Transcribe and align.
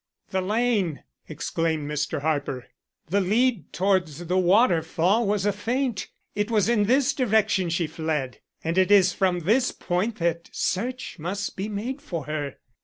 "The 0.31 0.41
lane!" 0.41 1.03
exclaimed 1.29 1.87
Mr. 1.87 2.23
Harper. 2.23 2.65
"The 3.11 3.21
lead 3.21 3.71
towards 3.71 4.25
the 4.25 4.37
waterfall 4.39 5.27
was 5.27 5.45
a 5.45 5.53
feint. 5.53 6.07
It 6.33 6.49
was 6.49 6.67
in 6.67 6.85
this 6.85 7.13
direction 7.13 7.69
she 7.69 7.85
fled, 7.85 8.39
and 8.63 8.79
it 8.79 8.89
is 8.89 9.13
from 9.13 9.41
this 9.41 9.71
point 9.71 10.15
that 10.15 10.49
search 10.51 11.19
must 11.19 11.55
be 11.55 11.69
made 11.69 12.01
for 12.01 12.25
her." 12.25 12.55